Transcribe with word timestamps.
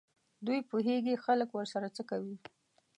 دوی 0.45 0.59
پوهېږي 0.69 1.15
خلک 1.25 1.49
ورسره 1.53 1.87
څه 1.95 2.03
کوي. 2.09 2.35